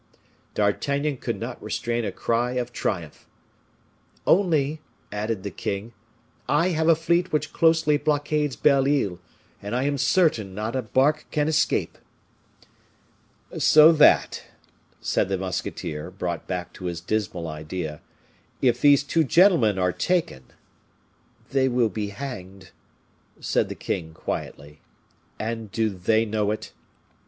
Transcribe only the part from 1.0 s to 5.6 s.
could not restrain a cry of triumph. "Only," added the